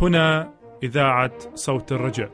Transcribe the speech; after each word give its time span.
هنا 0.00 0.52
إذاعة 0.82 1.32
صوت 1.54 1.92
الرجاء. 1.92 2.30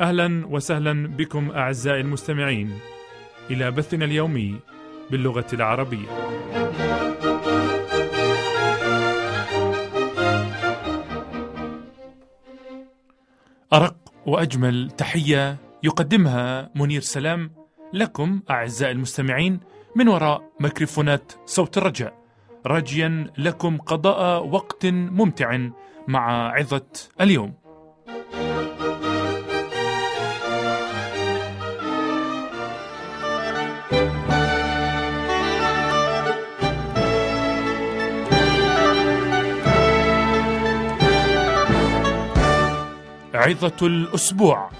أهلا 0.00 0.46
وسهلا 0.46 1.08
بكم 1.08 1.50
أعزائي 1.50 2.00
المستمعين 2.00 2.78
إلى 3.50 3.70
بثنا 3.70 4.04
اليومي 4.04 4.60
باللغة 5.10 5.46
العربية. 5.52 6.08
أرق 13.72 13.96
وأجمل 14.26 14.90
تحية 14.90 15.56
يقدمها 15.82 16.70
منير 16.74 17.00
سلام 17.00 17.50
لكم 17.92 18.40
أعزائي 18.50 18.92
المستمعين 18.92 19.60
من 19.96 20.08
وراء 20.08 20.42
ميكروفونات 20.60 21.32
صوت 21.46 21.78
الرجاء. 21.78 22.14
راجيا 22.66 23.32
لكم 23.38 23.78
قضاء 23.78 24.46
وقت 24.46 24.86
ممتع 24.86 25.68
مع 26.08 26.52
عظة 26.52 26.86
اليوم. 27.20 27.54
عظة 43.34 43.86
الأسبوع. 43.86 44.70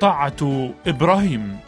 طاعة 0.00 0.70
إبراهيم. 0.86 1.58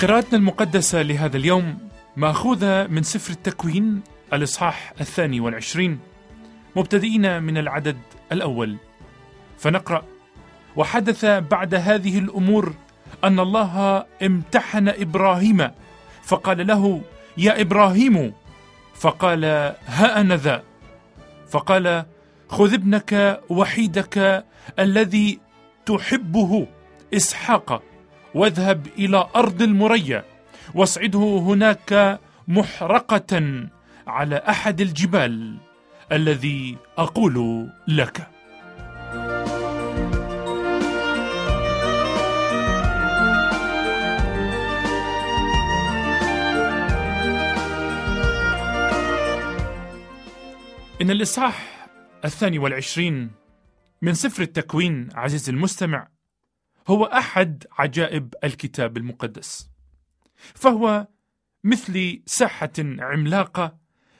قراءتنا 0.00 0.38
المقدسة 0.38 1.02
لهذا 1.02 1.36
اليوم 1.36 1.78
مأخوذة 2.16 2.86
من 2.86 3.02
سفر 3.02 3.32
التكوين 3.32 4.02
الإصحاح 4.32 4.92
الثاني 5.00 5.40
والعشرين 5.40 5.98
مبتدئين 6.76 7.42
من 7.42 7.58
العدد 7.58 7.96
الأول. 8.32 8.76
فنقرأ 9.58 10.02
وحدث 10.76 11.24
بعد 11.24 11.74
هذه 11.74 12.18
الأمور 12.18 12.74
أن 13.24 13.40
الله 13.40 14.04
امتحن 14.22 14.88
إبراهيم 14.88 15.70
فقال 16.22 16.66
له 16.66 17.00
يا 17.36 17.60
إبراهيم؟ 17.60 18.32
فقال 18.94 19.44
ها 19.86 20.20
أنا 20.20 20.36
ذا. 20.36 20.62
فقال 21.50 22.04
خذ 22.48 22.72
ابنك 22.74 23.40
وحيدك 23.48 24.44
الذي 24.78 25.40
تحبه 25.86 26.66
إسحاق 27.14 27.82
واذهب 28.34 28.86
إلى 28.98 29.28
أرض 29.36 29.62
المريا 29.62 30.24
واصعده 30.74 31.38
هناك 31.38 32.20
محرقة 32.48 33.64
على 34.06 34.36
أحد 34.48 34.80
الجبال 34.80 35.56
الذي 36.12 36.76
أقول 36.98 37.68
لك. 37.88 38.33
إن 51.04 51.10
الإصحاح 51.10 51.86
الثاني 52.24 52.58
والعشرين 52.58 53.30
من 54.02 54.14
سفر 54.14 54.42
التكوين 54.42 55.08
عزيزي 55.14 55.52
المستمع 55.52 56.08
هو 56.88 57.04
أحد 57.04 57.64
عجائب 57.72 58.34
الكتاب 58.44 58.96
المقدس 58.96 59.70
فهو 60.54 61.06
مثل 61.64 62.22
ساحة 62.26 62.72
عملاقة 62.78 63.76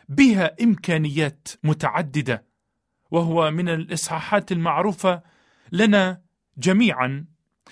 بها 0.09 0.57
إمكانيات 0.63 1.49
متعددة 1.63 2.47
وهو 3.11 3.51
من 3.51 3.69
الإصحاحات 3.69 4.53
المعروفة 4.53 5.23
لنا 5.73 6.23
جميعا 6.59 7.27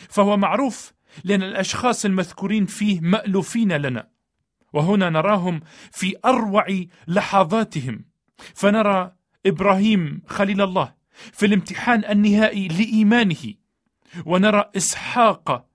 فهو 0.08 0.36
معروف 0.36 0.92
لأن 1.24 1.42
الأشخاص 1.42 2.04
المذكورين 2.04 2.66
فيه 2.66 3.00
مألوفين 3.00 3.72
لنا 3.72 4.08
وهنا 4.72 5.10
نراهم 5.10 5.60
في 5.90 6.14
أروع 6.24 6.66
لحظاتهم. 7.08 8.11
فنرى 8.54 9.12
إبراهيم 9.46 10.22
خليل 10.26 10.62
الله 10.62 10.94
في 11.32 11.46
الامتحان 11.46 12.04
النهائي 12.04 12.68
لإيمانه 12.68 13.54
ونرى 14.26 14.70
إسحاق 14.76 15.68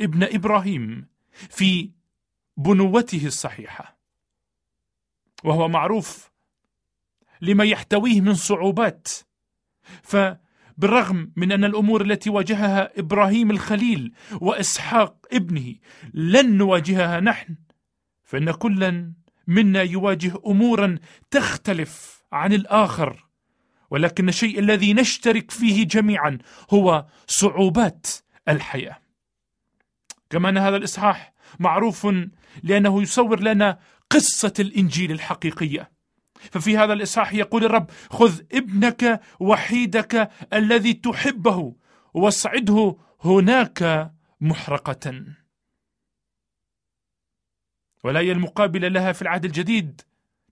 ابن 0.00 0.22
إبراهيم 0.22 1.06
في 1.32 1.90
بنوته 2.56 3.26
الصحيحة. 3.26 3.98
وهو 5.44 5.68
معروف 5.68 6.30
لما 7.40 7.64
يحتويه 7.64 8.20
من 8.20 8.34
صعوبات 8.34 9.08
فبالرغم 10.02 11.32
من 11.36 11.52
أن 11.52 11.64
الأمور 11.64 12.02
التي 12.02 12.30
واجهها 12.30 12.98
إبراهيم 12.98 13.50
الخليل 13.50 14.12
وإسحاق 14.40 15.26
ابنه 15.32 15.74
لن 16.14 16.56
نواجهها 16.56 17.20
نحن 17.20 17.56
فإن 18.22 18.50
كلا 18.50 19.12
منا 19.46 19.82
يواجه 19.82 20.32
أمورا 20.46 20.98
تختلف 21.30 22.22
عن 22.32 22.52
الآخر. 22.52 23.24
ولكن 23.90 24.28
الشيء 24.28 24.58
الذي 24.58 24.94
نشترك 24.94 25.50
فيه 25.50 25.86
جميعا 25.86 26.38
هو 26.70 27.06
صعوبات 27.26 28.06
الحياة. 28.48 28.96
كما 30.30 30.48
أن 30.48 30.58
هذا 30.58 30.76
الإصحاح 30.76 31.34
معروف 31.58 32.06
لأنه 32.62 33.02
يصور 33.02 33.40
لنا 33.40 33.78
قصة 34.10 34.52
الإنجيل 34.58 35.12
الحقيقية. 35.12 35.90
ففي 36.50 36.78
هذا 36.78 36.92
الإصحاح 36.92 37.34
يقول 37.34 37.64
الرب 37.64 37.90
خذ 38.10 38.40
ابنك 38.52 39.20
وحيدك 39.40 40.30
الذي 40.52 40.92
تحبه 40.92 41.74
واصعده 42.14 42.96
هناك 43.20 44.12
محرقة. 44.40 45.24
والآية 48.04 48.32
المقابلة 48.32 48.88
لها 48.88 49.12
في 49.12 49.22
العهد 49.22 49.44
الجديد. 49.44 50.00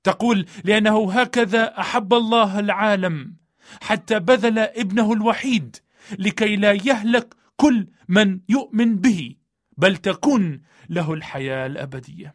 تقول 0.02 0.46
لأنه 0.64 1.12
هكذا 1.12 1.80
أحب 1.80 2.14
الله 2.14 2.58
العالم 2.58 3.36
حتى 3.82 4.18
بذل 4.18 4.58
ابنه 4.58 5.12
الوحيد 5.12 5.76
لكي 6.18 6.56
لا 6.56 6.72
يهلك 6.72 7.34
كل 7.56 7.86
من 8.08 8.40
يؤمن 8.48 8.96
به 8.96 9.34
بل 9.76 9.96
تكون 9.96 10.62
له 10.88 11.12
الحياة 11.12 11.66
الأبدية. 11.66 12.34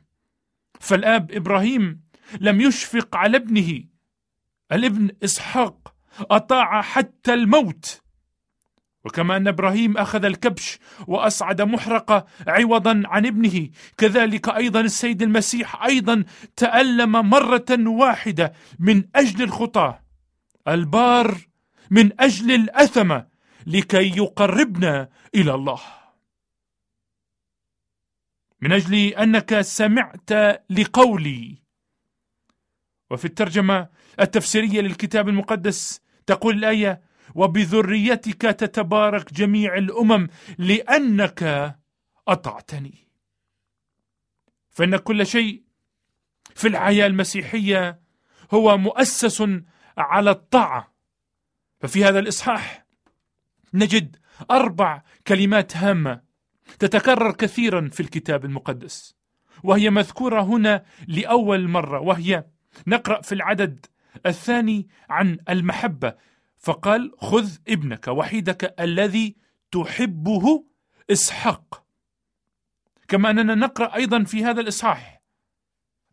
فالآب 0.80 1.32
إبراهيم 1.32 2.02
لم 2.40 2.62
يشفق 2.62 3.16
على 3.16 3.38
ابنه. 3.38 3.84
الابن 4.72 5.10
إسحاق 5.24 5.96
أطاع 6.20 6.82
حتى 6.82 7.34
الموت. 7.34 8.02
وكما 9.08 9.38
أن 9.38 9.48
إبراهيم 9.48 9.98
أخذ 9.98 10.26
الكبش 10.26 10.80
وأصعد 11.08 11.62
محرقة 11.62 12.26
عوضا 12.48 13.04
عن 13.06 13.26
ابنه 13.26 13.70
كذلك 13.98 14.50
أيضا 14.50 14.82
السيد 14.82 15.22
المسيح 15.22 15.84
أيضا 15.84 16.24
تألم 16.56 17.12
مرة 17.12 17.66
واحدة 17.88 18.54
من 18.80 19.04
أجل 19.16 19.44
الخطاة 19.44 20.04
البار 20.68 21.38
من 21.92 22.22
أجل 22.22 22.52
الأثمة 22.52 23.28
لكي 23.68 24.18
يقربنا 24.18 25.10
إلى 25.36 25.54
الله. 25.54 25.82
من 28.62 28.72
أجل 28.72 28.96
أنك 28.96 29.62
سمعت 29.62 30.32
لقولي. 30.70 31.58
وفي 33.12 33.26
الترجمة 33.26 33.90
التفسيرية 34.20 34.82
للكتاب 34.82 35.30
المقدس 35.30 36.02
تقول 36.26 36.58
الآية 36.58 37.02
وبذريتك 37.38 38.42
تتبارك 38.42 39.34
جميع 39.34 39.78
الأمم 39.78 40.28
لأنك 40.58 41.76
أطعتني. 42.28 43.08
فإن 44.70 44.98
كل 44.98 45.26
شيء 45.26 45.64
في 46.56 46.68
الحياة 46.68 47.08
المسيحية 47.08 48.00
هو 48.54 48.78
مؤسس 48.78 49.44
على 49.98 50.32
الطاعة. 50.32 50.94
ففي 51.80 52.06
هذا 52.06 52.20
الإصحاح 52.20 52.86
نجد 53.74 54.16
أربع 54.52 55.02
كلمات 55.28 55.78
هامة 55.78 56.22
تتكرر 56.80 57.32
كثيرا 57.32 57.90
في 57.92 58.00
الكتاب 58.00 58.46
المقدس 58.46 59.16
وهي 59.64 59.90
مذكورة 59.90 60.42
هنا 60.42 60.86
لأول 61.08 61.68
مرة 61.68 62.00
وهي 62.00 62.46
نقرأ 62.88 63.22
في 63.22 63.32
العدد 63.32 63.86
الثاني 64.26 64.88
عن 65.10 65.38
المحبة. 65.50 66.14
فقال 66.58 67.12
خذ 67.18 67.52
ابنك 67.68 68.08
وحيدك 68.08 68.76
الذي 68.80 69.36
تحبه 69.72 70.66
إسحاق. 71.12 71.84
كما 73.08 73.30
أننا 73.30 73.56
نقرأ 73.56 73.96
أيضا 73.96 74.24
في 74.24 74.46
هذا 74.46 74.62
الإصحاح. 74.62 75.22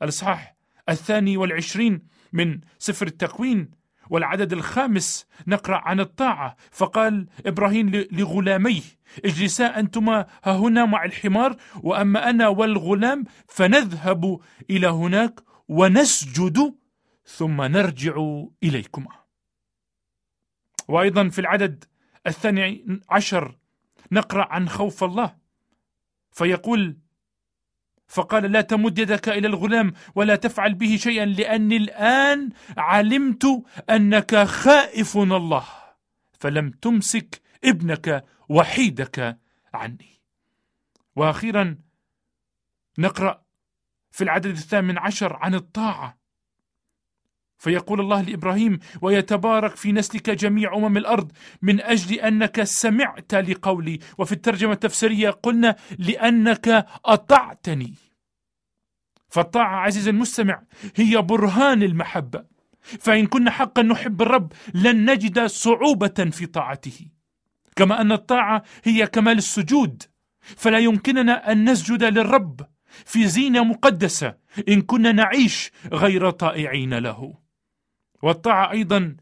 الإصحاح 0.02 0.56
الثاني 0.88 1.36
والعشرين 1.36 2.02
من 2.32 2.60
سفر 2.78 3.06
التكوين 3.06 3.70
والعدد 4.10 4.52
الخامس 4.52 5.26
نقرأ 5.46 5.76
عن 5.76 6.00
الطاعة. 6.00 6.56
فقال 6.70 7.26
إبراهيم 7.46 8.06
لغلاميه 8.12 8.82
اجلسا 9.24 9.78
أنتما 9.78 10.26
هنا 10.44 10.84
مع 10.84 11.04
الحمار 11.04 11.56
وأما 11.82 12.30
أنا 12.30 12.48
والغلام 12.48 13.24
فنذهب 13.48 14.40
إلى 14.70 14.86
هناك 14.86 15.40
ونسجد 15.68 16.74
ثم 17.24 17.62
نرجع 17.62 18.42
إليكما. 18.62 19.23
وأيضا 20.88 21.28
في 21.28 21.38
العدد 21.38 21.84
الثاني 22.26 23.00
عشر 23.10 23.56
نقرأ 24.12 24.52
عن 24.52 24.68
خوف 24.68 25.04
الله. 25.04 25.36
فيقول 26.32 26.96
فقال 28.08 28.52
لا 28.52 28.60
تمد 28.60 28.98
يدك 28.98 29.28
إلى 29.28 29.46
الغلام 29.46 29.92
ولا 30.14 30.36
تفعل 30.36 30.74
به 30.74 30.96
شيئا 30.96 31.24
لأني 31.26 31.76
الآن 31.76 32.50
علمت 32.76 33.64
أنك 33.90 34.44
خائف 34.44 35.16
الله. 35.16 35.66
فلم 36.40 36.70
تمسك 36.70 37.40
ابنك 37.64 38.24
وحيدك 38.48 39.38
عني. 39.74 40.20
وأخيرا 41.16 41.78
نقرأ 42.98 43.44
في 44.10 44.24
العدد 44.24 44.46
الثامن 44.46 44.98
عشر 44.98 45.36
عن 45.36 45.54
الطاعة. 45.54 46.23
فيقول 47.64 48.00
الله 48.00 48.22
لإبراهيم 48.22 48.78
ويتبارك 49.02 49.76
في 49.76 49.92
نسلك 49.92 50.30
جميع 50.30 50.76
أمم 50.76 50.96
الأرض 50.96 51.32
من 51.62 51.80
أجل 51.80 52.14
أنك 52.20 52.62
سمعت 52.62 53.34
لقولي 53.34 53.98
وفي 54.18 54.32
الترجمة 54.32 54.72
التفسيرية 54.72 55.30
قلنا 55.30 55.76
لأنك 55.98 56.86
أطعتني. 57.04 57.94
فالطاعة 59.28 59.76
عزيزي 59.76 60.10
المستمع 60.10 60.62
هي 60.96 61.22
برهان 61.22 61.82
المحبة. 61.82 62.44
فإن 62.80 63.26
كنا 63.26 63.50
حقا 63.50 63.82
نحب 63.82 64.22
الرب 64.22 64.52
لن 64.74 65.10
نجد 65.10 65.46
صعوبة 65.46 66.30
في 66.30 66.46
طاعته. 66.46 67.06
كما 67.76 68.00
أن 68.00 68.12
الطاعة 68.12 68.62
هي 68.84 69.06
كمال 69.06 69.38
السجود 69.38 70.02
فلا 70.40 70.78
يمكننا 70.78 71.52
أن 71.52 71.70
نسجد 71.70 72.04
للرب 72.04 72.60
في 73.04 73.26
زينة 73.26 73.64
مقدسة 73.64 74.34
إن 74.68 74.82
كنا 74.82 75.12
نعيش 75.12 75.70
غير 75.92 76.30
طائعين 76.30 76.94
له. 76.94 77.43
والطاعة 78.24 78.70
أيضا 78.70 79.16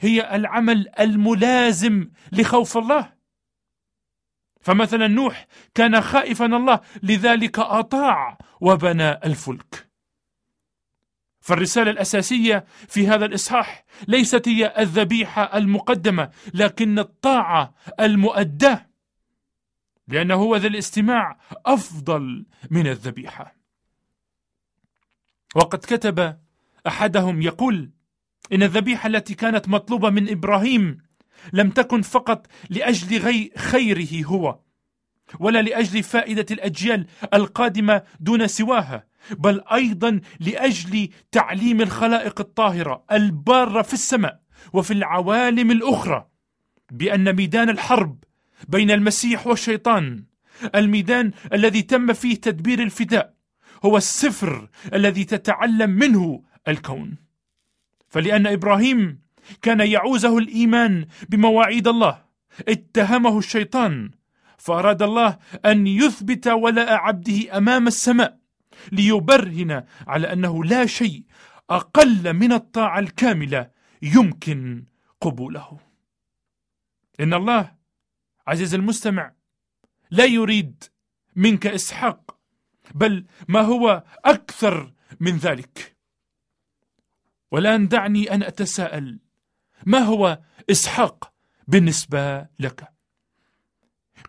هي 0.00 0.36
العمل 0.36 0.88
الملازم 1.00 2.10
لخوف 2.32 2.76
الله. 2.76 3.12
فمثلا 4.60 5.06
نوح 5.06 5.46
كان 5.74 6.00
خائفا 6.00 6.46
الله 6.46 6.80
لذلك 7.02 7.58
أطاع 7.58 8.38
وبنى 8.60 9.10
الفلك. 9.10 9.88
فالرسالة 11.40 11.90
الأساسية 11.90 12.64
في 12.88 13.08
هذا 13.08 13.24
الإصحاح 13.24 13.84
ليست 14.08 14.48
هي 14.48 14.74
الذبيحة 14.78 15.42
المقدمة 15.58 16.30
لكن 16.54 16.98
الطاعة 16.98 17.74
المؤداة 18.00 18.86
لأنه 20.08 20.34
هو 20.34 20.56
ذا 20.56 20.66
الاستماع 20.66 21.38
أفضل 21.66 22.46
من 22.70 22.86
الذبيحة. 22.86 23.56
وقد 25.54 25.78
كتب 25.78 26.38
أحدهم 26.86 27.42
يقول 27.42 27.97
إن 28.52 28.62
الذبيحة 28.62 29.06
التي 29.06 29.34
كانت 29.34 29.68
مطلوبة 29.68 30.10
من 30.10 30.28
إبراهيم 30.30 30.98
لم 31.52 31.70
تكن 31.70 32.02
فقط 32.02 32.46
لأجل 32.70 33.18
غي 33.18 33.50
خيره 33.56 34.26
هو 34.26 34.58
ولا 35.40 35.62
لأجل 35.62 36.02
فائدة 36.02 36.46
الأجيال 36.50 37.06
القادمة 37.34 38.02
دون 38.20 38.46
سواها 38.46 39.04
بل 39.30 39.60
أيضا 39.72 40.20
لأجل 40.40 41.08
تعليم 41.32 41.80
الخلائق 41.80 42.40
الطاهرة 42.40 43.04
البارة 43.12 43.82
في 43.82 43.94
السماء 43.94 44.40
وفي 44.72 44.90
العوالم 44.90 45.70
الأخرى 45.70 46.28
بأن 46.92 47.36
ميدان 47.36 47.70
الحرب 47.70 48.24
بين 48.68 48.90
المسيح 48.90 49.46
والشيطان 49.46 50.24
الميدان 50.74 51.32
الذي 51.52 51.82
تم 51.82 52.12
فيه 52.12 52.34
تدبير 52.34 52.82
الفداء 52.82 53.34
هو 53.84 53.96
السفر 53.96 54.68
الذي 54.94 55.24
تتعلم 55.24 55.90
منه 55.90 56.42
الكون. 56.68 57.27
فلأن 58.08 58.46
إبراهيم 58.46 59.20
كان 59.62 59.80
يعوزه 59.80 60.38
الإيمان 60.38 61.06
بمواعيد 61.28 61.88
الله 61.88 62.24
اتهمه 62.68 63.38
الشيطان 63.38 64.10
فأراد 64.58 65.02
الله 65.02 65.38
أن 65.64 65.86
يثبت 65.86 66.48
ولاء 66.48 66.92
عبده 66.92 67.58
أمام 67.58 67.86
السماء 67.86 68.38
ليبرهن 68.92 69.84
على 70.06 70.32
أنه 70.32 70.64
لا 70.64 70.86
شيء 70.86 71.24
أقل 71.70 72.34
من 72.34 72.52
الطاعة 72.52 72.98
الكاملة 72.98 73.70
يمكن 74.02 74.84
قبوله. 75.20 75.78
إن 77.20 77.34
الله 77.34 77.72
عزيز 78.46 78.74
المستمع 78.74 79.32
لا 80.10 80.24
يريد 80.24 80.84
منك 81.36 81.66
إسحاق 81.66 82.38
بل 82.94 83.26
ما 83.48 83.60
هو 83.60 84.04
أكثر 84.24 84.92
من 85.20 85.36
ذلك. 85.36 85.97
والآن 87.50 87.88
دعني 87.88 88.34
أن 88.34 88.42
أتساءل 88.42 89.18
ما 89.86 89.98
هو 89.98 90.38
إسحاق 90.70 91.32
بالنسبة 91.68 92.46
لك؟ 92.58 92.88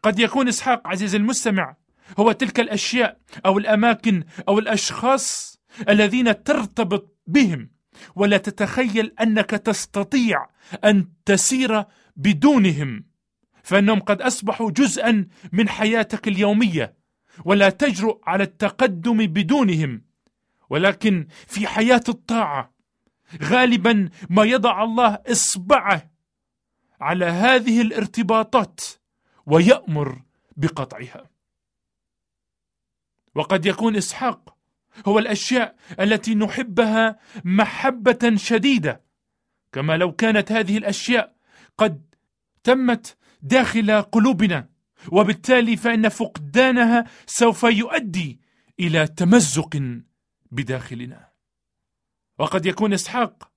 قد 0.04 0.20
يكون 0.20 0.48
إسحاق 0.48 0.88
عزيزي 0.88 1.18
المستمع 1.18 1.76
هو 2.20 2.32
تلك 2.32 2.60
الأشياء 2.60 3.20
أو 3.46 3.58
الأماكن 3.58 4.24
أو 4.48 4.60
الأشخاص 4.60 5.60
الذين 5.90 6.44
ترتبط 6.44 7.18
بهم 7.28 7.70
ولا 8.16 8.38
تتخيل 8.38 9.14
أنك 9.22 9.50
تستطيع 9.50 10.48
أن 10.86 11.08
تسير 11.26 11.84
بدونهم 12.16 13.06
فإنهم 13.64 14.00
قد 14.00 14.22
أصبحوا 14.22 14.72
جزءا 14.72 15.28
من 15.52 15.70
حياتك 15.70 16.28
اليومية 16.28 16.96
ولا 17.46 17.70
تجرؤ 17.70 18.22
على 18.28 18.44
التقدم 18.44 19.18
بدونهم 19.18 20.02
ولكن 20.70 21.28
في 21.48 21.68
حياة 21.68 22.04
الطاعة 22.10 22.74
غالبا 23.44 24.10
ما 24.30 24.44
يضع 24.44 24.84
الله 24.84 25.20
إصبعه 25.28 26.12
على 27.02 27.26
هذه 27.26 27.82
الارتباطات 27.82 28.82
ويأمر 29.46 30.22
بقطعها. 30.58 31.30
وقد 33.36 33.66
يكون 33.66 33.96
إسحاق 33.96 34.56
هو 35.08 35.20
الأشياء 35.20 35.76
التي 36.00 36.36
نحبها 36.36 37.20
محبة 37.46 38.36
شديدة 38.36 39.04
كما 39.72 39.98
لو 39.98 40.12
كانت 40.12 40.52
هذه 40.52 40.78
الأشياء 40.78 41.36
قد 41.78 42.02
تمت 42.64 43.18
داخل 43.42 44.02
قلوبنا 44.02 44.70
وبالتالي 45.12 45.78
فإن 45.78 46.10
فقدانها 46.10 47.06
سوف 47.26 47.64
يؤدي 47.64 48.40
إلى 48.80 49.08
تمزق 49.08 50.02
بداخلنا. 50.52 51.29
وقد 52.40 52.66
يكون 52.66 52.94
إسحاق 52.94 53.52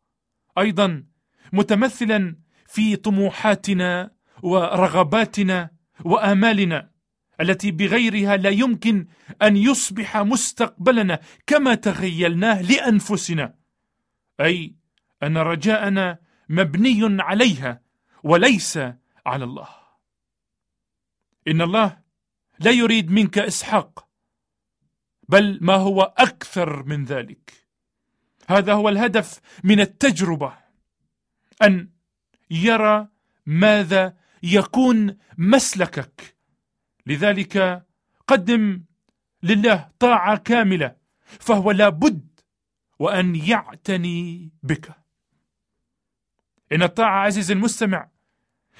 أيضا 0.59 1.05
متمثلا 1.53 2.37
في 2.67 2.97
طموحاتنا 2.97 4.11
ورغباتنا 4.43 5.71
وآمالنا 6.05 6.91
التي 7.41 7.71
بغيرها 7.71 8.37
لا 8.37 8.51
يمكن 8.51 9.07
أن 9.43 9.57
يصبح 9.57 10.17
مستقبلنا 10.17 11.21
كما 11.47 11.75
تخيلناه 11.75 12.63
لأنفسنا. 12.63 13.55
أي 14.41 14.75
أن 15.23 15.37
رجاءنا 15.37 16.19
مبني 16.49 17.23
عليها 17.23 17.81
وليس 18.23 18.79
على 19.27 19.45
الله. 19.45 19.69
إن 21.49 21.63
الله 21.63 21.99
لا 22.59 22.71
يريد 22.71 23.11
منك 23.11 23.39
إسحاق 23.39 24.09
بل 25.29 25.59
ما 25.61 25.75
هو 25.75 26.15
أكثر 26.19 26.83
من 26.83 27.05
ذلك. 27.05 27.62
هذا 28.49 28.73
هو 28.73 28.89
الهدف 28.89 29.41
من 29.65 29.81
التجربة 29.81 30.59
أن 31.63 31.89
يرى 32.51 33.09
ماذا 33.47 34.17
يكون 34.43 35.17
مسلكك. 35.39 36.37
لذلك 37.07 37.87
قدم 38.27 38.85
لله 39.43 39.91
طاعة 39.99 40.37
كاملة 40.37 40.97
فهو 41.25 41.71
لابد 41.71 42.41
وأن 42.99 43.37
يعتني 43.37 44.53
بك. 44.63 44.93
إن 46.73 46.83
الطاعة 46.83 47.25
عزيز 47.27 47.51
المستمع 47.51 48.09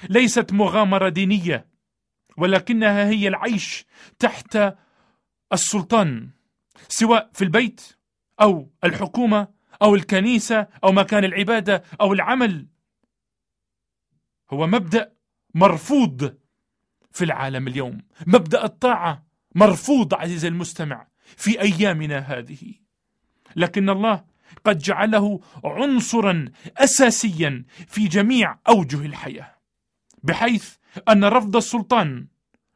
ليست 0.09 0.53
مغامرة 0.53 1.09
دينية 1.09 1.67
ولكنها 2.37 3.09
هي 3.09 3.27
العيش 3.27 3.85
تحت 4.19 4.59
السلطان 5.53 6.29
سواء 6.87 7.29
في 7.33 7.43
البيت 7.43 7.97
أو 8.41 8.71
الحكومة 8.83 9.47
أو 9.81 9.95
الكنيسة 9.95 10.67
أو 10.83 10.91
مكان 10.91 11.23
العبادة 11.23 11.83
أو 12.01 12.13
العمل. 12.13 12.67
هو 14.53 14.67
مبدأ 14.67 15.13
مرفوض 15.55 16.37
في 17.11 17.25
العالم 17.25 17.67
اليوم. 17.67 18.01
مبدأ 18.27 18.65
الطاعة 18.65 19.25
مرفوض 19.55 20.13
عزيزي 20.13 20.47
المستمع 20.47 21.07
في 21.37 21.61
أيامنا 21.61 22.17
هذه. 22.19 22.73
لكن 23.55 23.89
الله 23.89 24.23
قد 24.65 24.77
جعله 24.77 25.39
عنصرا 25.63 26.45
اساسيا 26.77 27.65
في 27.87 28.07
جميع 28.07 28.59
أوجه 28.67 29.05
الحياة 29.05 29.55
بحيث 30.23 30.75
أن 31.09 31.23
رفض 31.23 31.55
السلطان 31.55 32.27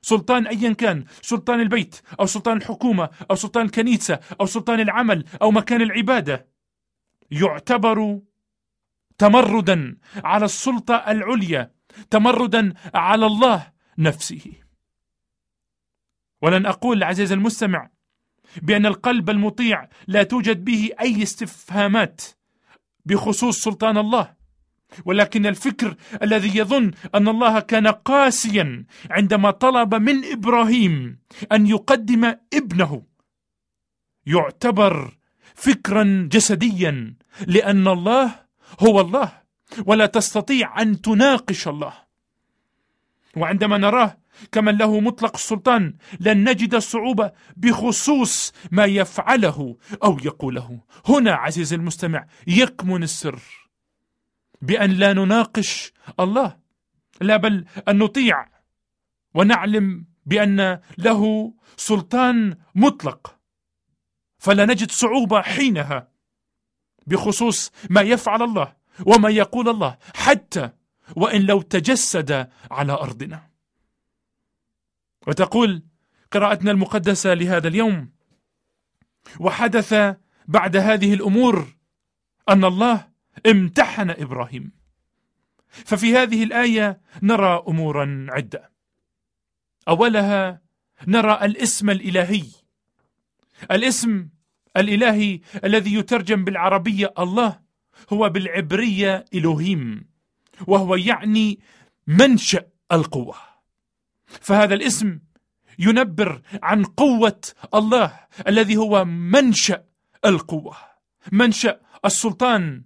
سلطان 0.07 0.47
ايا 0.47 0.73
كان 0.73 1.05
سلطان 1.21 1.59
البيت 1.59 2.01
أو 2.19 2.25
سلطان 2.25 2.57
الحكومة 2.57 3.09
أو 3.31 3.35
سلطان 3.35 3.65
الكنيسة 3.65 4.19
أو 4.41 4.45
سلطان 4.45 4.79
العمل 4.79 5.25
أو 5.41 5.51
مكان 5.51 5.81
العبادة. 5.81 6.47
يعتبر 7.31 8.19
تمردا 9.17 9.97
على 10.15 10.45
السلطة 10.45 10.95
العليا 10.95 11.71
تمردا 12.09 12.73
على 12.93 13.25
الله 13.25 13.71
نفسه. 13.97 14.51
ولن 16.41 16.65
أقول 16.65 17.03
عزيزي 17.03 17.35
المستمع 17.35 17.89
بأن 18.61 18.85
القلب 18.85 19.29
المطيع 19.29 19.89
لا 20.07 20.23
توجد 20.23 20.63
به 20.63 20.89
أي 21.01 21.23
استفهامات 21.23 22.21
بخصوص 23.05 23.63
سلطان 23.63 23.97
الله. 23.97 24.36
ولكن 25.05 25.45
الفكر 25.45 25.95
الذي 26.23 26.57
يظن 26.57 26.91
أن 27.15 27.27
الله 27.27 27.59
كان 27.59 27.87
قاسيا 27.87 28.85
عندما 29.11 29.51
طلب 29.51 29.95
من 29.95 30.25
إبراهيم 30.31 31.19
أن 31.51 31.67
يقدم 31.67 32.35
ابنه 32.53 33.03
يعتبر 34.25 35.17
فكرا 35.55 36.29
جسديا 36.31 37.15
لأن 37.47 37.87
الله 37.87 38.35
هو 38.79 39.01
الله 39.01 39.31
ولا 39.85 40.05
تستطيع 40.05 40.81
أن 40.81 41.01
تناقش 41.01 41.67
الله. 41.67 41.93
وعندما 43.35 43.77
نراه 43.77 44.17
كمن 44.51 44.77
له 44.77 44.99
مطلق 44.99 45.35
السلطان 45.35 45.93
لن 46.19 46.49
نجد 46.49 46.75
الصعوبة 46.75 47.31
بخصوص 47.57 48.53
ما 48.71 48.85
يفعله 48.85 49.77
أو 50.03 50.19
يقوله. 50.25 50.79
هنا 51.05 51.33
عزيزي 51.33 51.75
المستمع 51.75 52.25
يكمن 52.47 53.03
السر. 53.03 53.66
بأن 54.61 54.91
لا 54.91 55.13
نناقش 55.13 55.93
الله 56.19 56.57
لا 57.21 57.37
بل 57.37 57.65
أن 57.87 57.97
نطيع 57.97 58.49
ونعلم 59.33 60.05
بأن 60.25 60.79
له 60.97 61.53
سلطان 61.77 62.57
مطلق. 62.75 63.37
فلا 64.39 64.65
نجد 64.65 64.91
صعوبة 64.91 65.41
حينها 65.41 66.11
بخصوص 67.07 67.71
ما 67.89 68.01
يفعل 68.01 68.41
الله 68.41 68.75
وما 69.05 69.29
يقول 69.29 69.69
الله 69.69 69.97
حتى 70.15 70.69
وإن 71.15 71.41
لو 71.41 71.61
تجسد 71.61 72.49
على 72.71 72.93
أرضنا. 72.93 73.49
وتقول 75.27 75.83
قراءتنا 76.31 76.71
المقدسة 76.71 77.33
لهذا 77.33 77.67
اليوم 77.67 78.11
وحدث 79.39 79.93
بعد 80.47 80.77
هذه 80.77 81.13
الأمور 81.13 81.67
أن 82.49 82.65
الله 82.65 83.07
امتحن 83.45 84.09
إبراهيم. 84.09 84.71
ففي 85.69 86.17
هذه 86.17 86.43
الآية 86.43 87.01
نرى 87.23 87.63
أمورا 87.67 88.27
عدة. 88.29 88.71
أولها 89.87 90.61
نرى 91.07 91.39
الاسم 91.43 91.89
الإلهي. 91.89 92.45
الاسم 93.71 94.29
الإلهي 94.77 95.39
الذي 95.63 95.93
يترجم 95.93 96.43
بالعربية 96.43 97.13
الله 97.19 97.59
هو 98.13 98.29
بالعبرية 98.29 99.25
الوهيم 99.33 100.05
وهو 100.67 100.95
يعني 100.95 101.59
منشأ 102.07 102.65
القوة. 102.91 103.35
فهذا 104.27 104.73
الاسم 104.73 105.19
ينبر 105.79 106.41
عن 106.63 106.83
قوة 106.83 107.41
الله 107.73 108.19
الذي 108.47 108.77
هو 108.77 109.05
منشأ 109.05 109.83
القوة 110.25 110.77
منشأ 111.31 111.79
السلطان 112.05 112.83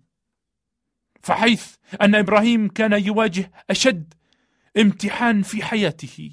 فحيث 1.24 1.76
أن 2.02 2.16
إبراهيم 2.16 2.68
كان 2.68 2.94
يواجه 3.06 3.52
أشد 3.70 4.14
امتحان 4.78 5.42
في 5.42 5.64
حياته. 5.64 6.32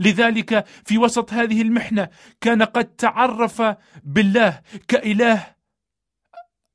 لذلك 0.00 0.66
في 0.84 0.98
وسط 0.98 1.32
هذه 1.32 1.62
المحنة 1.62 2.08
كان 2.40 2.62
قد 2.62 2.84
تعرف 2.84 3.62
بالله 4.04 4.60
كإله 4.88 5.46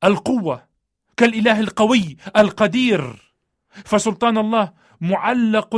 القوة 0.04 0.68
كالإله 1.18 1.60
القوي 1.60 2.18
القدير. 2.38 3.34
فسلطان 3.86 4.38
الله 4.38 4.74
معلق 5.02 5.76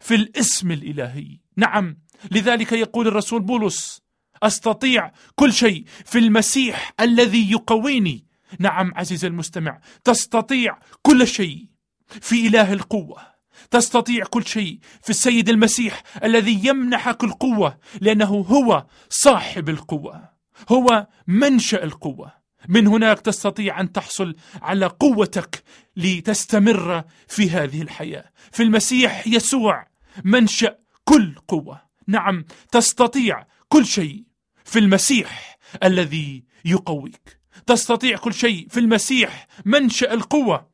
في 0.00 0.14
الاسم 0.14 0.72
الإلهي. 0.72 1.38
نعم 1.56 1.98
لذلك 2.30 2.72
يقول 2.72 3.08
الرسول 3.08 3.42
بولس 3.42 4.02
أستطيع 4.42 5.12
كل 5.34 5.52
شيء 5.52 5.84
في 6.04 6.18
المسيح 6.18 6.92
الذي 7.00 7.50
يقويني. 7.50 8.29
نعم 8.58 8.92
عزيزي 8.96 9.26
المستمع 9.26 9.80
تستطيع 10.04 10.78
كل 11.02 11.26
شيء 11.26 11.66
في 12.06 12.46
إله 12.46 12.72
القوة 12.72 13.30
تستطيع 13.70 14.24
كل 14.24 14.46
شيء 14.46 14.78
في 15.02 15.10
السيد 15.10 15.48
المسيح 15.48 16.02
الذي 16.24 16.66
يمنحك 16.66 17.24
القوة 17.24 17.78
لأنه 18.00 18.26
هو 18.26 18.86
صاحب 19.08 19.68
القوة 19.68 20.30
هو 20.68 21.06
منشأ 21.26 21.84
القوة. 21.84 22.40
من 22.68 22.86
هناك 22.86 23.20
تستطيع 23.20 23.80
أن 23.80 23.92
تحصل 23.92 24.36
على 24.62 24.86
قوتك 24.86 25.62
لتستمر 25.96 27.04
في 27.28 27.50
هذه 27.50 27.82
الحياة. 27.82 28.24
في 28.52 28.62
المسيح 28.62 29.26
يسوع 29.26 29.86
منشأ 30.24 30.78
كل 31.04 31.34
قوة. 31.48 31.82
نعم 32.06 32.44
تستطيع 32.72 33.46
كل 33.68 33.86
شيء 33.86 34.24
في 34.64 34.78
المسيح 34.78 35.58
الذي 35.84 36.44
يقويك. 36.64 37.39
تستطيع 37.66 38.16
كل 38.16 38.34
شيء 38.34 38.68
في 38.68 38.80
المسيح 38.80 39.46
منشأ 39.64 40.12
القوة. 40.12 40.70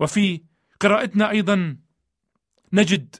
وفي 0.00 0.42
قراءتنا 0.80 1.30
أيضا 1.30 1.76
نجد 2.72 3.16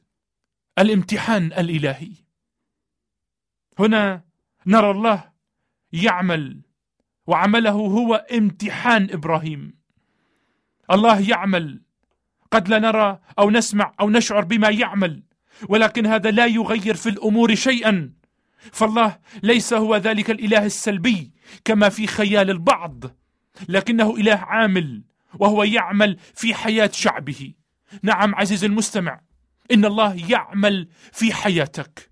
الامتحان 0.78 1.46
الإلهي. 1.46 2.12
هنا 3.78 4.24
نرى 4.66 4.90
الله 4.90 5.32
يعمل 5.92 6.60
وعمله 7.26 7.70
هو 7.70 8.14
امتحان 8.14 9.10
إبراهيم. 9.10 9.78
الله 10.90 11.30
يعمل. 11.30 11.82
قد 12.50 12.68
لا 12.68 12.78
نرى 12.78 13.20
أو 13.38 13.50
نسمع 13.50 13.94
أو 14.00 14.10
نشعر 14.10 14.44
بما 14.44 14.68
يعمل 14.68 15.22
ولكن 15.68 16.06
هذا 16.06 16.30
لا 16.30 16.46
يغير 16.46 16.94
في 16.94 17.08
الأمور 17.08 17.54
شيئا. 17.54 18.17
فالله 18.72 19.18
ليس 19.42 19.72
هو 19.72 19.96
ذلك 19.96 20.30
الإله 20.30 20.64
السلبي 20.66 21.32
كما 21.64 21.88
في 21.88 22.06
خيال 22.06 22.50
البعض 22.50 23.04
لكنه 23.68 24.16
إله 24.16 24.34
عامل 24.34 25.02
وهو 25.38 25.62
يعمل 25.62 26.16
في 26.34 26.54
حياة 26.54 26.90
شعبه. 26.92 27.52
نعم 28.02 28.34
عزيزي 28.34 28.66
المستمع 28.66 29.20
إن 29.72 29.84
الله 29.84 30.30
يعمل 30.30 30.88
في 31.12 31.34
حياتك 31.34 32.10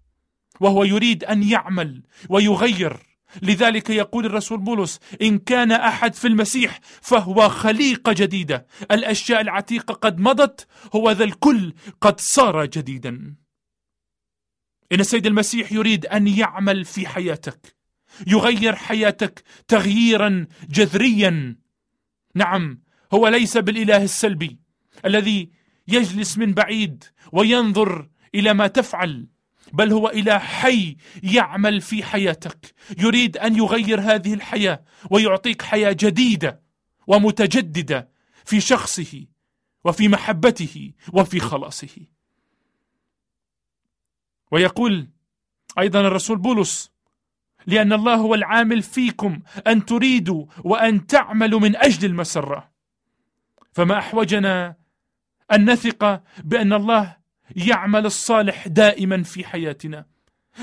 وهو 0.61 0.85
يريد 0.85 1.25
أن 1.25 1.43
يعمل 1.43 2.03
ويغير. 2.29 2.97
لذلك 3.43 3.91
يقول 3.91 4.27
الرسول 4.27 4.59
بولس 4.59 5.01
إن 5.23 5.39
كان 5.39 5.73
أحد 5.73 6.15
في 6.15 6.29
المسيح 6.29 6.81
فهو 6.83 7.49
خليقه 7.49 8.13
جديدة. 8.13 8.67
الأشياء 8.91 9.41
العتيقة 9.41 9.95
قد 9.95 10.21
مضت 10.21 10.67
هو 10.95 11.11
ذا 11.11 11.25
الكل 11.25 11.75
قد 12.01 12.21
صار 12.21 12.65
جديدا. 12.65 13.35
إن 14.93 15.01
السيد 15.01 15.27
المسيح 15.27 15.73
يريد 15.73 16.07
أن 16.07 16.29
يعمل 16.29 16.85
في 16.85 17.09
حياتك 17.09 17.77
يغير 18.27 18.77
حياتك 18.77 19.43
تغييرا 19.69 20.47
جذريا. 20.69 21.57
نعم 22.35 22.81
هو 23.15 23.29
ليس 23.29 23.57
بالإله 23.57 24.03
السلبي 24.03 24.59
الذي 25.05 25.51
يجلس 25.89 26.39
من 26.39 26.55
بعيد 26.55 27.05
وينظر 27.33 28.09
إلى 28.35 28.55
ما 28.55 28.67
تفعل 28.67 29.27
بل 29.73 29.93
هو 29.93 30.09
إله 30.09 30.39
حي 30.39 30.97
يعمل 31.23 31.81
في 31.81 32.03
حياتك. 32.03 32.75
يريد 32.99 33.37
أن 33.37 33.57
يغير 33.57 34.01
هذه 34.01 34.35
الحياة 34.35 34.85
ويعطيك 35.11 35.63
حياة 35.63 35.93
جديدة 35.93 36.63
ومتجددة 37.07 38.11
في 38.45 38.61
شخصه 38.61 39.27
وفي 39.85 40.09
محبته 40.09 40.93
وفي 41.13 41.41
خلاصه. 41.41 42.16
ويقول 44.51 45.09
أيضا 45.79 46.01
الرسول 46.01 46.39
بولس 46.39 46.97
لأن 47.67 47.93
الله 47.93 48.15
هو 48.15 48.35
العامل 48.35 48.83
فيكم 48.83 49.41
أن 49.67 49.85
تريدوا 49.85 50.47
وأن 50.65 51.07
تعملوا 51.07 51.61
من 51.61 51.77
أجل 51.77 52.09
المسرة. 52.09 52.71
فما 53.73 53.99
أحوجنا 53.99 54.77
أن 55.53 55.71
نثق 55.71 56.23
بأن 56.45 56.73
الله 56.73 57.17
يعمل 57.57 58.07
الصالح 58.07 58.69
دائما 58.69 59.23
في 59.23 59.45
حياتنا. 59.45 60.07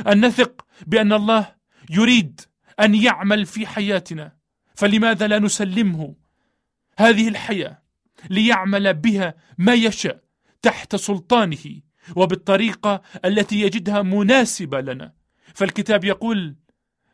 أن 0.07 0.25
نثق 0.25 0.65
بأن 0.87 1.13
الله 1.13 1.55
يريد 1.89 2.41
أن 2.79 2.95
يعمل 2.95 3.45
في 3.45 3.67
حياتنا. 3.67 4.35
فلماذا 4.75 5.27
لا 5.27 5.39
نسلمه؟ 5.39 6.15
هذه 6.97 7.27
الحياة 7.27 7.81
ليعمل 8.29 8.93
بها 8.93 9.33
ما 9.57 9.73
يشاء 9.73 10.23
تحت 10.61 10.95
سلطانه. 10.95 11.81
وبالطريقة 12.15 13.01
التي 13.25 13.61
يجدها 13.61 14.01
مناسبة 14.01 14.81
لنا. 14.81 15.13
فالكتاب 15.53 16.03
يقول 16.03 16.55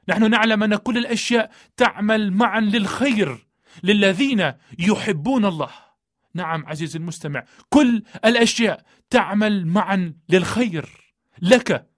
نحن 0.07 0.29
نعلم 0.29 0.63
أن 0.63 0.75
كل 0.75 0.97
الأشياء 0.97 1.51
تعمل 1.77 2.33
معا 2.33 2.59
للخير 2.59 3.47
للذين 3.83 4.53
يحبون 4.79 5.45
الله. 5.45 5.71
نعم 6.33 6.65
عزيزي 6.65 6.99
المستمع 6.99 7.45
كل 7.69 8.03
الأشياء 8.25 8.85
تعمل 9.09 9.67
معا 9.67 10.13
للخير 10.29 11.13
لك. 11.41 11.89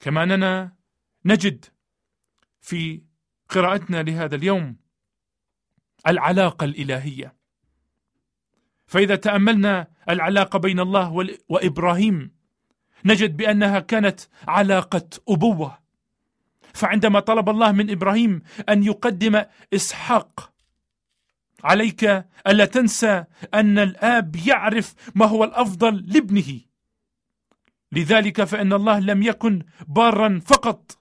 كما 0.00 0.22
أننا 0.22 0.76
نجد 1.24 1.64
في 2.60 3.02
قراءتنا 3.48 4.02
لهذا 4.02 4.36
اليوم 4.36 4.76
العلاقة 6.06 6.64
الإلهية. 6.64 7.41
فإذا 8.92 9.16
تأملنا 9.16 9.86
العلاقة 10.08 10.58
بين 10.58 10.80
الله 10.80 11.36
وإبراهيم 11.48 12.30
نجد 13.04 13.36
بأنها 13.36 13.80
كانت 13.80 14.20
علاقة 14.48 15.08
أبوة. 15.28 15.78
فعندما 16.74 17.20
طلب 17.20 17.48
الله 17.48 17.72
من 17.72 17.90
إبراهيم 17.90 18.42
أن 18.68 18.82
يقدم 18.82 19.42
إسحاق 19.74 20.52
عليك 21.64 22.04
ألا 22.46 22.64
تنسى 22.64 23.24
أن 23.54 23.78
الآب 23.78 24.36
يعرف 24.36 24.94
ما 25.14 25.26
هو 25.26 25.44
الأفضل 25.44 25.96
لابنه. 26.06 26.60
لذلك 27.92 28.44
فإن 28.44 28.72
الله 28.72 28.98
لم 28.98 29.22
يكن 29.22 29.62
بارا 29.86 30.40
فقط 30.46 30.98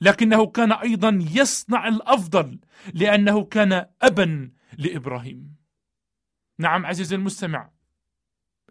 لكنه 0.00 0.46
كان 0.46 0.72
أيضا 0.72 1.26
يصنع 1.34 1.88
الأفضل 1.88 2.58
لأنه 2.94 3.44
كان 3.44 3.86
أبا 4.02 4.50
لإبراهيم. 4.78 5.55
نعم 6.58 6.86
عزيزي 6.86 7.16
المستمع. 7.16 7.70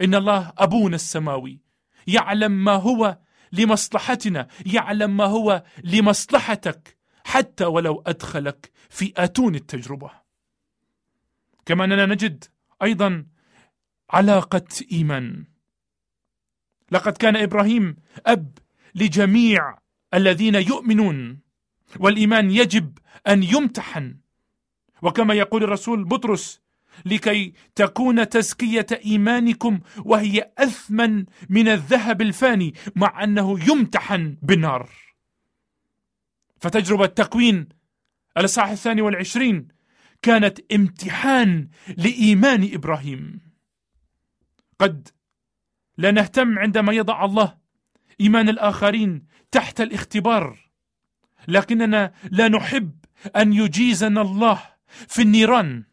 إن 0.02 0.16
الله 0.16 0.54
أبونا 0.58 0.96
السماوي. 0.96 1.62
يعلم 2.08 2.52
ما 2.52 2.72
هو 2.72 3.18
لمصلحتنا. 3.52 4.48
يعلم 4.66 5.18
ما 5.18 5.26
هو 5.26 5.64
لمصلحتك. 5.84 6.98
حتى 7.26 7.66
ولو 7.66 8.04
أدخلك 8.08 8.72
في 8.90 9.14
اتون 9.18 9.56
التجربة. 9.56 10.12
كما 11.66 11.86
أننا 11.86 12.06
نجد 12.06 12.44
أيضا 12.82 13.26
علاقة 14.10 14.68
إيمان. 14.92 15.46
لقد 16.92 17.18
كان 17.18 17.36
إبراهيم 17.36 17.96
أب 18.26 18.58
لجميع 18.96 19.78
الذين 20.14 20.56
يؤمنون 20.56 21.40
والإيمان 22.00 22.52
يجب 22.52 22.98
أن 23.28 23.44
يمتحن. 23.44 24.18
وكما 25.02 25.34
يقول 25.34 25.64
الرسول 25.64 26.04
بطرس 26.04 26.65
لكي 27.06 27.54
تكون 27.76 28.30
تزكية 28.30 28.86
إيمانكم 29.06 29.80
وهي 29.98 30.52
أثمن 30.58 31.26
من 31.50 31.68
الذهب 31.68 32.22
الفاني 32.22 32.74
مع 32.96 33.24
أنه 33.24 33.70
يمتحن 33.70 34.38
بالنار. 34.42 34.90
فتجربة 36.60 37.06
تكوين 37.06 37.68
الإصحاح 38.38 38.70
الثاني 38.70 39.02
والعشرين 39.02 39.68
كانت 40.22 40.74
امتحان 40.74 41.70
لإيمان 41.98 42.70
إبراهيم. 42.74 43.42
قد 44.80 45.08
لا 45.98 46.12
نهتم 46.12 46.60
عندما 46.60 46.94
يضع 46.94 47.26
الله 47.26 47.58
إيمان 48.22 48.50
الآخرين 48.50 49.26
تحت 49.52 49.82
الاختبار 49.82 50.58
لكننا 51.48 52.14
لا 52.32 52.48
نحب 52.48 52.92
أن 53.36 53.54
يجيزنا 53.54 54.22
الله 54.22 54.62
في 55.08 55.22
النيران. 55.22 55.84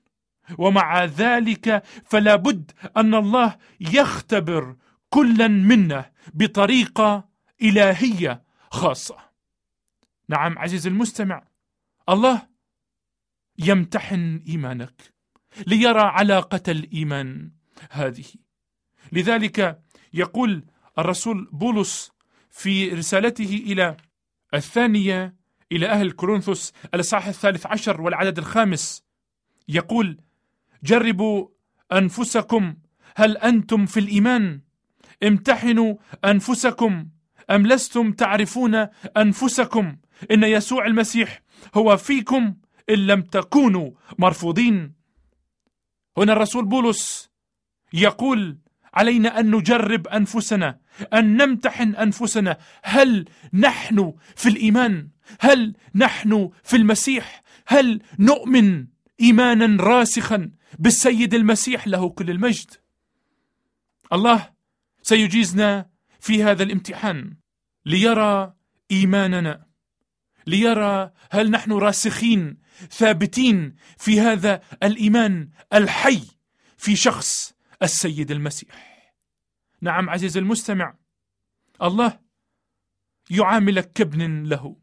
ومع 0.59 1.05
ذلك 1.05 1.83
فلا 2.05 2.37
بد 2.37 2.71
أن 2.97 3.15
الله 3.15 3.59
يختبر 3.81 4.77
كلا 5.11 5.49
منا 5.49 6.13
بطريقة 6.35 7.29
إلهية 7.63 8.43
خاصة. 8.71 9.17
نعم 10.29 10.59
عزيزي 10.59 10.89
المستمع 10.91 11.45
الله 12.09 12.49
يمتحن 13.59 14.43
إيمانك 14.49 15.13
ليرى 15.67 16.01
علاقة 16.01 16.63
الإيمان 16.69 17.51
هذه. 17.91 18.25
لذلك 19.13 19.83
يقول 20.15 20.65
الرسول 20.99 21.49
بولس 21.53 22.13
في 22.51 22.89
رسالته 22.89 23.63
إلى 23.67 23.97
الثانية 24.55 25.37
إلى 25.73 25.89
أهل 25.89 26.11
كورنثوس 26.11 26.73
الإصحاح 26.95 27.27
الثالث 27.27 27.67
عشر 27.67 28.01
والعدد 28.01 28.39
الخامس 28.39 29.05
يقول 29.69 30.21
جربوا 30.83 31.49
أنفسكم. 31.93 32.75
هل 33.17 33.37
أنتم 33.37 33.87
في 33.87 34.01
الإيمان؟ 34.01 34.61
امتحنوا 35.23 35.95
أنفسكم. 36.25 37.09
أم 37.51 37.67
لستم 37.67 38.13
تعرفون 38.13 38.87
أنفسكم؟ 39.17 39.97
إن 40.31 40.45
يسوع 40.45 40.87
المسيح 40.87 41.43
هو 41.75 41.97
فيكم 41.97 42.55
إن 42.91 43.07
لم 43.07 43.23
تكونوا 43.23 43.91
مرفوضين. 44.19 44.93
هنا 46.19 46.33
الرسول 46.33 46.65
بولس 46.65 47.31
يقول 47.93 48.59
علينا 48.95 49.41
أن 49.41 49.51
نجرب 49.57 50.07
أنفسنا 50.09 50.79
أن 51.15 51.37
نمتحن 51.37 51.95
أنفسنا. 51.95 52.59
هل 52.83 53.25
نحن 53.53 54.13
في 54.37 54.49
الإيمان؟ 54.49 55.09
هل 55.41 55.75
نحن 55.95 56.51
في 56.65 56.77
المسيح؟ 56.77 57.43
هل 57.67 58.03
نؤمن 58.19 58.87
إيمانا 59.21 59.83
راسخا؟ 59.83 60.51
بالسيد 60.79 61.35
المسيح 61.35 61.89
له 61.89 62.11
كل 62.11 62.31
المجد. 62.31 62.71
الله 64.13 64.53
سيجيزنا 65.03 65.91
في 66.21 66.45
هذا 66.45 66.63
الامتحان 66.63 67.37
ليرى 67.87 68.55
إيماننا 68.91 69.67
ليرى 70.47 71.11
هل 71.31 71.51
نحن 71.51 71.73
راسخين 71.73 72.59
ثابتين 72.91 73.75
في 73.99 74.21
هذا 74.21 74.63
الإيمان 74.83 75.51
الحي 75.73 76.23
في 76.77 76.97
شخص 76.97 77.53
السيد 77.83 78.31
المسيح. 78.31 78.93
نعم 79.81 80.11
عزيزي 80.11 80.41
المستمع 80.41 80.95
الله 81.83 82.21
يعاملك 83.31 83.93
كابن 83.93 84.43
له 84.43 84.77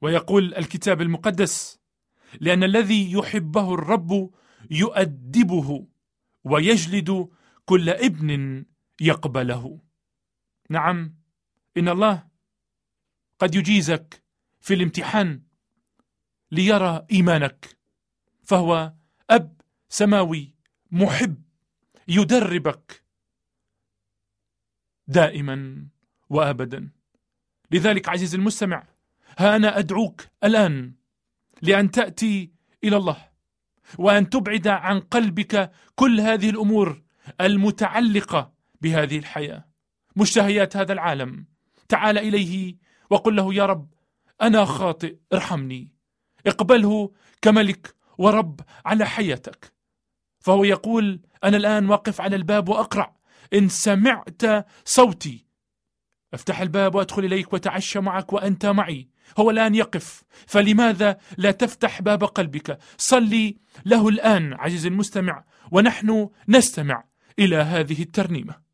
ويقول 0.00 0.54
الكتاب 0.54 1.02
المقدس 1.02 1.80
لأن 2.40 2.64
الذي 2.64 3.12
يحبه 3.12 3.74
الرب 3.74 4.30
يؤدبه 4.70 5.86
ويجلد 6.44 7.28
كل 7.64 7.90
ابن 7.90 8.64
يقبله. 9.00 9.80
نعم 10.70 11.14
إن 11.76 11.88
الله 11.88 12.28
قد 13.38 13.54
يجيزك 13.54 14.22
في 14.60 14.74
الامتحان 14.74 15.42
ليرى 16.52 17.06
إيمانك 17.12 17.76
فهو 18.42 18.92
أب 19.30 19.60
سماوي 19.88 20.54
محب 20.90 21.42
يدربك 22.08 23.04
دائما 25.08 25.86
وابدا. 26.28 26.90
لذلك 27.70 28.08
عزيزي 28.08 28.36
المستمع 28.38 28.86
ها 29.38 29.56
أنا 29.56 29.78
أدعوك 29.78 30.26
الآن 30.44 30.94
لأن 31.62 31.90
تأتي 31.90 32.50
إلى 32.84 32.96
الله. 32.96 33.29
وأن 33.98 34.30
تبعد 34.30 34.68
عن 34.68 35.00
قلبك 35.00 35.70
كل 35.94 36.20
هذه 36.20 36.50
الأمور 36.50 37.02
المتعلقة 37.40 38.52
بهذه 38.80 39.18
الحياة. 39.18 39.64
مشتهيات 40.16 40.76
هذا 40.76 40.92
العالم. 40.92 41.46
تعال 41.88 42.18
إليه 42.18 42.76
وقل 43.10 43.36
له 43.36 43.54
يا 43.54 43.66
رب 43.66 43.94
أنا 44.42 44.64
خاطئ 44.64 45.16
ارحمني. 45.32 45.92
اقبله 46.46 47.12
كملك 47.42 47.94
ورب 48.18 48.60
على 48.86 49.06
حياتك. 49.06 49.72
فهو 50.40 50.64
يقول 50.64 51.20
أنا 51.44 51.56
الآن 51.56 51.88
واقف 51.88 52.20
على 52.20 52.36
الباب 52.36 52.68
واقرع 52.68 53.16
إن 53.54 53.68
سمعت 53.68 54.42
صوتي. 54.84 55.46
أفتح 56.34 56.60
الباب 56.60 56.94
وأدخل 56.94 57.24
إليك 57.24 57.52
وتعشى 57.52 58.00
معك 58.00 58.32
وأنت 58.32 58.66
معي. 58.66 59.09
هو 59.38 59.50
الآن 59.50 59.74
يقف. 59.74 60.22
فلماذا 60.46 61.16
لا 61.38 61.50
تفتح 61.50 62.02
باب 62.02 62.24
قلبك؟ 62.24 62.78
صلي 62.98 63.56
له 63.86 64.08
الآن 64.08 64.54
عزيزي 64.54 64.88
المستمع 64.88 65.44
ونحن 65.70 66.28
نستمع 66.48 67.04
إلى 67.38 67.56
هذه 67.56 68.02
الترنيمة. 68.02 68.70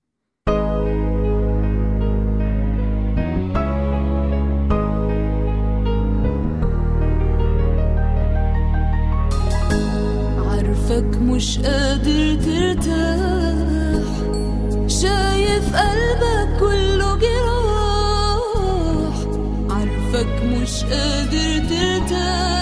عارفك 10.39 11.19
مش 11.19 11.59
قادر 11.59 12.35
ترتاح 12.35 14.07
شايف 14.89 15.77
قلبك 15.77 16.36
عارفك 20.67 20.75
مش 20.75 22.56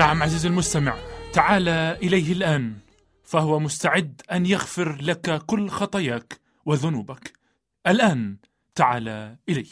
نعم 0.00 0.22
عزيزي 0.22 0.48
المستمع. 0.48 0.94
تعال 1.32 1.68
إليه 1.68 2.32
الآن. 2.32 2.74
فهو 3.24 3.58
مستعد 3.58 4.22
أن 4.32 4.46
يغفر 4.46 4.98
لك 5.02 5.42
كل 5.46 5.68
خطاياك 5.68 6.40
وذنوبك. 6.64 7.32
الآن 7.86 8.36
تعال 8.74 9.36
إليه. 9.48 9.68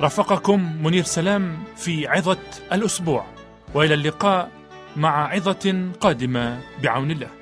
رافقكم 0.00 0.82
منير 0.82 1.04
سلام 1.04 1.64
في 1.76 2.06
عظة 2.06 2.38
الأسبوع. 2.72 3.26
وإلى 3.74 3.94
اللقاء 3.94 4.50
مع 4.96 5.28
عظة 5.28 5.90
قادمة 6.00 6.60
بعون 6.82 7.10
الله. 7.10 7.41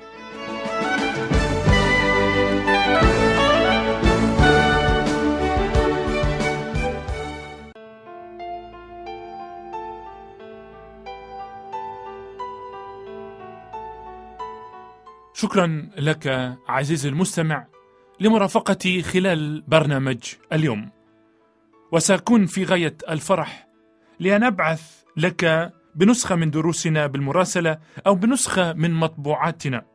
شكرا 15.41 15.89
لك 15.97 16.55
عزيزي 16.67 17.09
المستمع 17.09 17.67
لمرافقتي 18.19 19.01
خلال 19.01 19.61
برنامج 19.67 20.17
اليوم. 20.53 20.89
وسأكون 21.91 22.45
في 22.45 22.63
غاية 22.63 22.97
الفرح 23.09 23.67
لأن 24.19 24.43
أبعث 24.43 24.81
لك 25.17 25.71
بنسخة 25.95 26.35
من 26.35 26.51
دروسنا 26.51 27.07
بالمراسلة 27.07 27.77
أو 28.07 28.15
بنسخة 28.15 28.73
من 28.73 28.91
مطبوعاتنا. 28.91 29.85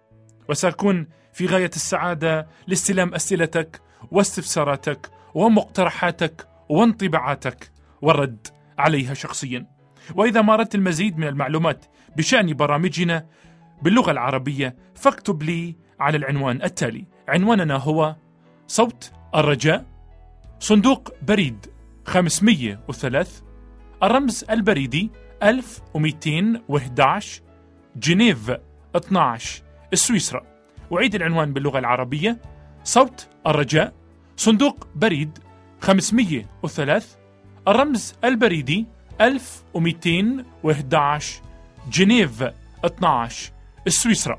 وسأكون 0.48 1.06
في 1.32 1.46
غاية 1.46 1.70
السعادة 1.76 2.48
لاستلام 2.66 3.14
أسئلتك 3.14 3.80
واستفساراتك 4.10 5.10
ومقترحاتك 5.34 6.48
وانطباعاتك 6.68 7.70
والرد 8.02 8.46
عليها 8.78 9.14
شخصيا. 9.14 9.66
وإذا 10.14 10.42
ما 10.42 10.54
أردت 10.54 10.74
المزيد 10.74 11.18
من 11.18 11.26
المعلومات 11.26 11.84
بشأن 12.16 12.54
برامجنا 12.54 13.26
باللغة 13.82 14.10
العربية 14.10 14.76
فاكتب 14.94 15.42
لي 15.42 15.76
على 16.00 16.16
العنوان 16.16 16.62
التالي. 16.62 17.04
عنواننا 17.28 17.76
هو 17.76 18.16
صوت 18.66 19.12
الرجاء 19.34 19.84
صندوق 20.60 21.14
بريد 21.22 21.66
503 22.04 23.42
الرمز 24.02 24.44
البريدي 24.50 25.10
1211 25.42 27.42
جنيف 27.96 28.52
12 28.96 29.62
سويسرا. 29.94 30.42
أعيد 30.92 31.14
العنوان 31.14 31.52
باللغة 31.52 31.78
العربية. 31.78 32.38
صوت 32.84 33.28
الرجاء 33.46 33.92
صندوق 34.36 34.88
بريد 34.94 35.38
503 35.80 37.18
الرمز 37.68 38.14
البريدي 38.24 38.86
1211 39.20 41.42
جنيف 41.90 42.44
12 42.84 43.52
سويسرا 43.88 44.36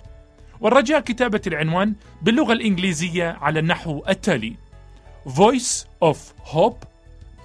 والرجاء 0.62 1.00
كتابة 1.00 1.42
العنوان 1.48 1.96
باللغة 2.22 2.54
الإنجليزية 2.54 3.38
على 3.42 3.60
النحو 3.60 4.04
التالي 4.10 4.56
Voice 5.28 5.86
of 6.06 6.18
Hope 6.54 6.86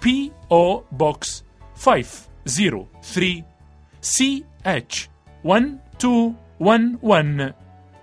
P.O. 0.04 0.80
Box 1.02 1.42
503 1.76 3.42
CH 4.02 5.08
1211 5.46 7.52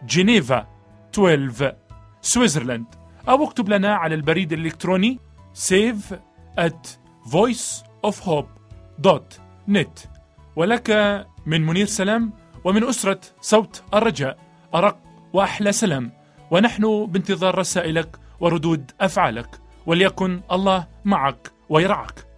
جنيفا 0.08 0.68
12 1.14 1.76
سويسرلاند 2.22 2.86
أو 3.30 3.44
اكتب 3.44 3.70
لنا 3.70 3.96
على 3.96 4.16
البريد 4.16 4.54
الإلكتروني 4.54 5.20
save 5.56 6.16
at 6.60 6.88
voiceofhope.net 7.32 10.08
ولك 10.56 10.90
من 11.46 11.66
منير 11.66 11.86
سلام 11.86 12.34
ومن 12.70 12.84
أسرة 12.84 13.22
صوت 13.42 13.84
الرجاء 13.94 14.38
أرق 14.76 15.00
وأحلى 15.34 15.72
سلام. 15.72 16.12
ونحن 16.52 17.06
بانتظار 17.06 17.58
رسائلك 17.58 18.18
وردود 18.40 18.92
أفعالك 19.02 19.60
وليكن 19.86 20.42
الله 20.52 20.88
معك 21.06 21.52
ويرعاك. 21.70 22.29